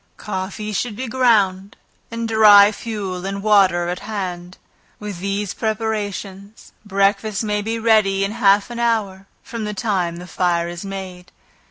[0.17, 1.77] Coffee should be ground,
[2.09, 4.57] and dry fuel, and water at hand.
[4.99, 10.25] With these preparations, breakfast may be ready in half an hour from the time the
[10.25, 11.31] fire is made.